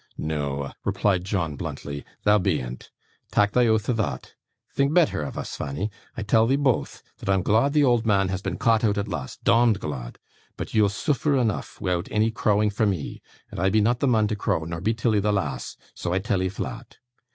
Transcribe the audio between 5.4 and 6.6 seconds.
Fanny. I tell 'ee